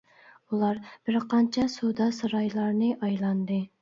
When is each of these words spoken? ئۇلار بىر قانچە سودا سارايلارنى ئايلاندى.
ئۇلار 0.53 0.79
بىر 1.09 1.19
قانچە 1.33 1.65
سودا 1.75 2.07
سارايلارنى 2.21 2.91
ئايلاندى. 2.99 3.61